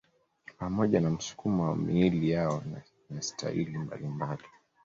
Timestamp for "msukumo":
1.09-1.63